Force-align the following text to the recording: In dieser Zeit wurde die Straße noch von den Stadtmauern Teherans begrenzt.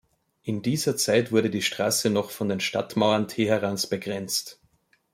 In 0.41 0.63
dieser 0.63 0.97
Zeit 0.97 1.31
wurde 1.31 1.51
die 1.51 1.61
Straße 1.61 2.09
noch 2.09 2.31
von 2.31 2.49
den 2.49 2.59
Stadtmauern 2.59 3.27
Teherans 3.27 3.85
begrenzt. 3.85 4.59